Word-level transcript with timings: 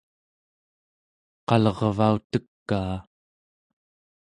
qalervautekaa 1.47 2.95